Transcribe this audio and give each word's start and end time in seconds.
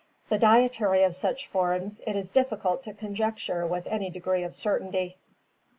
The 0.29 0.39
dietary 0.39 1.03
of 1.03 1.13
such 1.13 1.45
forms 1.45 2.01
it 2.07 2.15
is 2.15 2.31
difficult 2.31 2.81
to 2.85 2.93
conjecture 2.95 3.67
with 3.67 3.85
any 3.85 4.09
degree 4.09 4.41
of 4.41 4.55
certainty. 4.55 5.17